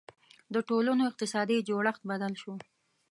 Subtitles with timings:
[0.53, 2.53] •د ټولنو اقتصادي جوړښت بدل شو.